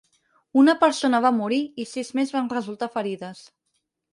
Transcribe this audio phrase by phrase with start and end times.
[0.61, 3.45] Una persona va morir i sis més van resultar ferides.